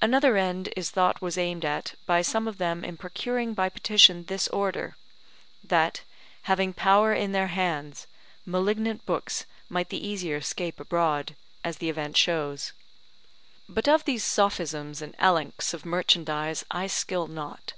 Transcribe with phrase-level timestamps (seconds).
[0.00, 4.26] Another end is thought was aimed at by some of them in procuring by petition
[4.26, 4.96] this Order,
[5.64, 6.02] that,
[6.42, 8.06] having power in their hands,
[8.44, 11.34] malignant books might the easier scape abroad,
[11.64, 12.74] as the event shows.
[13.68, 17.72] But of these sophisms and elenchs of merchandise I skill not.